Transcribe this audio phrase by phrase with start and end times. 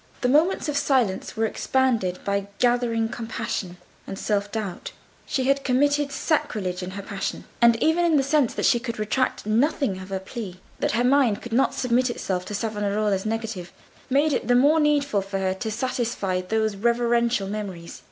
[0.21, 3.77] The moments of silence were expanded by gathering compunction
[4.07, 4.93] and self doubt.
[5.27, 7.43] She had committed sacrilege in her passion.
[7.61, 11.39] And even the sense that she could retract nothing of her plea, that her mind
[11.43, 13.71] could not submit itself to Savonarola's negative,
[14.09, 17.99] made it the more needful to her to satisfy those reverential memories.